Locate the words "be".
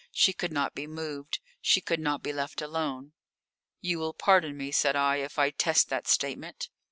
0.73-0.87, 2.23-2.33